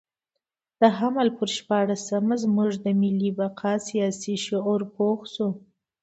د 0.79 0.81
حمل 0.97 1.27
پر 1.37 1.47
شپاړلسمه 1.57 2.35
زموږ 2.43 2.71
د 2.83 2.85
ملي 3.01 3.31
بقا 3.37 3.73
سیاسي 3.89 4.35
شعور 4.45 4.81
پوخ 4.95 5.19
شو. 5.33 5.49